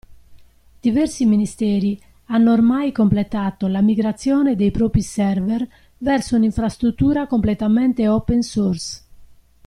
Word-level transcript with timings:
Diversi 0.79 1.27
Ministeri 1.27 2.01
hanno 2.25 2.53
ormai 2.53 2.91
completato 2.91 3.67
la 3.67 3.81
migrazione 3.81 4.55
dei 4.55 4.71
propri 4.71 5.03
server 5.03 5.67
verso 5.99 6.35
un'infrastruttura 6.37 7.27
completamente 7.27 8.07
open 8.07 8.41
source. 8.41 9.01